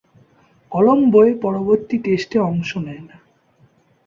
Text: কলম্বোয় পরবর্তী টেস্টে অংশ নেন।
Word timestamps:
কলম্বোয় 0.71 1.33
পরবর্তী 1.43 1.95
টেস্টে 2.05 2.37
অংশ 2.41 2.69
নেন। 2.77 3.05